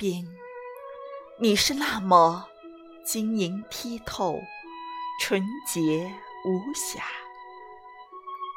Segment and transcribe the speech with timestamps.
[0.00, 0.32] 冰，
[1.40, 2.48] 你是那么
[3.04, 4.38] 晶莹剔透、
[5.20, 6.08] 纯洁
[6.44, 7.02] 无瑕，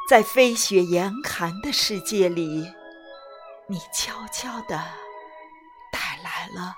[0.08, 2.72] 在飞雪严寒的世界里，
[3.66, 4.78] 你悄悄地
[5.92, 6.76] 带来了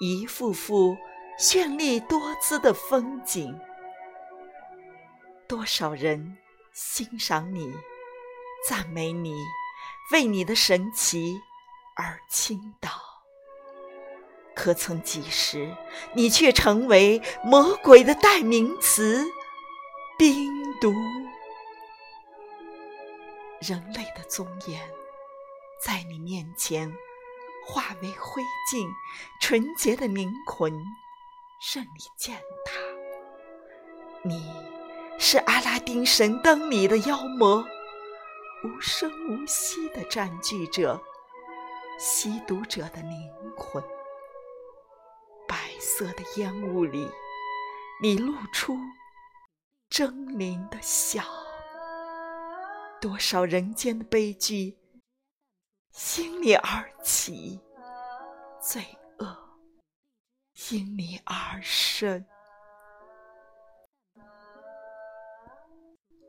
[0.00, 0.96] 一幅幅
[1.38, 3.56] 绚丽多姿的风景。
[5.46, 6.36] 多少人
[6.72, 7.72] 欣赏你、
[8.68, 9.36] 赞美你，
[10.10, 11.40] 为你的神奇
[11.94, 12.90] 而倾倒。
[14.54, 15.74] 可曾几时，
[16.14, 19.26] 你却成为魔鬼的代名词——
[20.18, 20.92] 冰毒。
[23.60, 24.80] 人类的尊严，
[25.82, 26.94] 在你面前
[27.66, 28.86] 化为灰烬；
[29.40, 30.72] 纯洁的灵魂，
[31.74, 32.72] 任你践踏。
[34.22, 34.52] 你。
[35.16, 37.64] 是阿拉丁神灯里的妖魔，
[38.64, 41.00] 无声无息地占据着
[42.00, 43.82] 吸毒者的灵魂。
[45.84, 47.06] 色的烟雾里，
[48.02, 48.74] 你露出
[49.90, 51.22] 狰狞的笑。
[53.00, 54.78] 多少人间的悲剧
[56.16, 57.60] 因你而起，
[58.60, 58.82] 罪
[59.18, 59.58] 恶
[60.70, 62.24] 因你而生。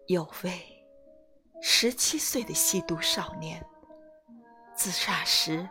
[0.08, 0.86] 有位
[1.61, 3.66] 十七岁的吸毒少年，
[4.76, 5.67] 自杀时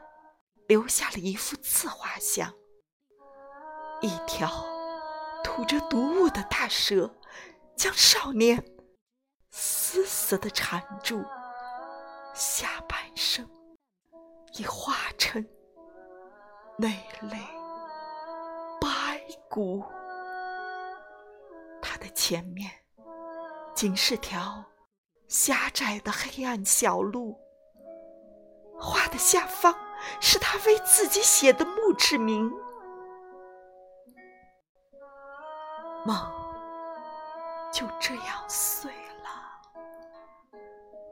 [0.67, 2.53] 留下了一幅自画像：
[4.05, 4.51] 一条
[5.43, 7.11] 吐着毒雾的大蛇，
[7.75, 8.63] 将少年
[9.51, 11.25] 死死地缠住，
[12.35, 13.49] 下半身
[14.59, 15.43] 已化成
[16.77, 17.39] 累累
[18.79, 19.83] 白骨。
[21.81, 22.71] 他的前面。
[23.75, 24.65] 仅是条
[25.27, 27.37] 狭窄的黑暗小路，
[28.79, 29.75] 画的下方
[30.21, 32.53] 是他为自己写的墓志铭。
[36.05, 36.17] 梦
[37.73, 38.91] 就这样碎
[39.23, 40.61] 了，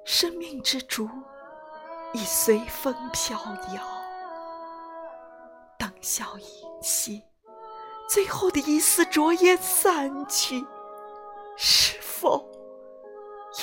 [0.04, 1.08] 生命之烛
[2.12, 3.38] 已随风飘
[3.75, 3.82] 摇，
[5.78, 7.25] 灯消影息，
[8.08, 10.64] 最后的一丝灼烟散去，
[11.56, 12.50] 是否？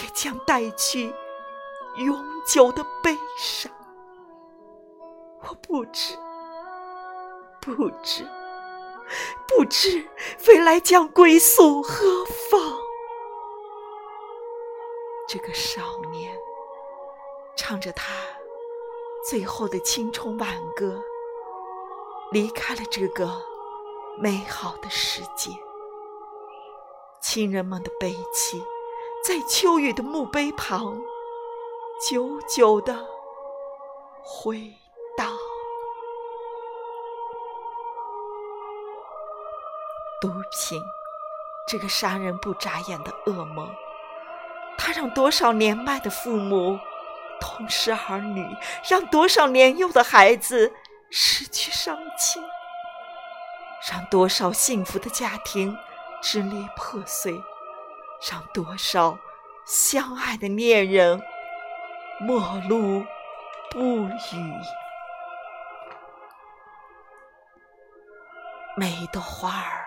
[0.02, 1.14] 也将带去
[1.98, 3.72] 永久的悲伤。
[5.42, 6.18] 我不知，
[7.62, 8.28] 不知，
[9.48, 10.08] 不知
[10.48, 12.80] 未来将归宿何方。
[15.28, 16.36] 这个少年
[17.56, 18.14] 唱着他
[19.30, 21.02] 最后的青春挽歌，
[22.32, 23.30] 离开了这个
[24.18, 25.52] 美好的世界。
[27.22, 28.64] 亲人们的悲戚。
[29.22, 30.98] 在秋雨的墓碑旁，
[32.10, 33.06] 久久的
[34.24, 34.74] 回
[40.22, 40.84] 毒品，
[41.68, 43.70] 这个杀人不眨眼的恶魔，
[44.78, 46.80] 它让多少年迈的父母
[47.40, 48.46] 痛失儿女，
[48.90, 50.74] 让多少年幼的孩子
[51.10, 52.44] 失去双亲，
[53.92, 55.78] 让多少幸福的家庭
[56.22, 57.42] 支离破碎。
[58.30, 59.18] 让多少
[59.66, 61.22] 相爱的恋人
[62.20, 63.06] 陌路
[63.72, 64.54] 不语。
[68.76, 69.79] 每一朵花儿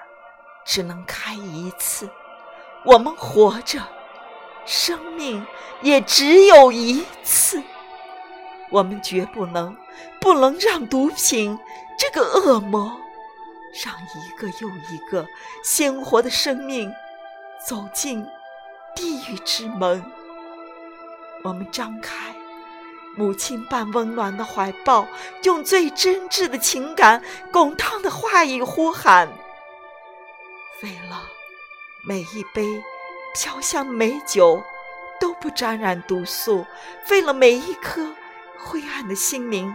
[0.64, 2.08] 只能开一次，
[2.84, 3.80] 我们活着，
[4.64, 5.46] 生命
[5.80, 7.62] 也只有一次。
[8.70, 9.76] 我们绝不能，
[10.20, 11.58] 不能让毒品
[11.98, 12.96] 这个恶魔，
[13.84, 15.26] 让一个又一个
[15.62, 16.92] 鲜活的生命。
[17.64, 18.26] 走进
[18.96, 20.04] 地狱之门，
[21.44, 22.34] 我们张开
[23.16, 25.06] 母亲般温暖的怀抱，
[25.44, 27.22] 用最真挚的情感、
[27.52, 29.28] 滚烫的话语呼喊。
[30.82, 31.28] 为了
[32.02, 32.82] 每一杯
[33.34, 34.62] 飘香美酒
[35.20, 36.66] 都不沾染毒素，
[37.10, 38.14] 为了每一颗
[38.58, 39.74] 灰暗的心灵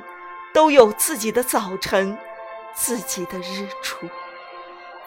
[0.54, 2.18] 都有自己的早晨、
[2.74, 4.07] 自己的日出，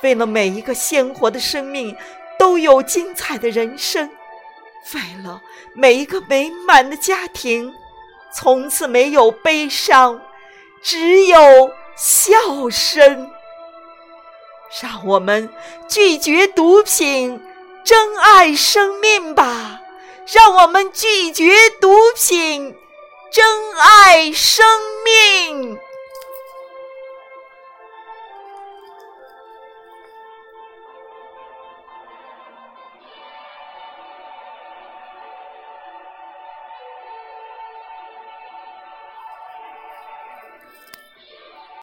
[0.02, 1.96] 为了每一个鲜活的生命。
[2.38, 4.10] 都有精彩的人生，
[4.94, 5.42] 为了
[5.74, 7.74] 每一个美满的家庭，
[8.32, 10.22] 从此没有悲伤，
[10.80, 11.36] 只有
[11.98, 13.30] 笑声。
[14.78, 15.50] 让我们
[15.88, 17.40] 拒绝毒品，
[17.82, 19.80] 珍爱生命吧！
[20.32, 22.76] 让我们拒绝毒品，
[23.32, 23.44] 珍
[23.78, 24.64] 爱生
[25.04, 25.78] 命。